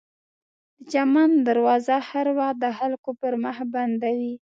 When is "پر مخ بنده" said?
3.21-4.09